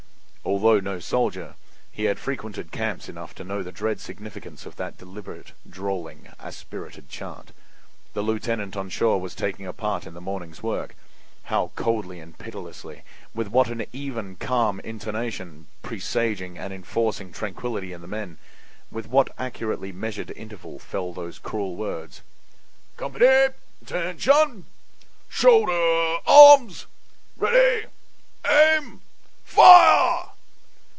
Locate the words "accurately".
19.37-19.93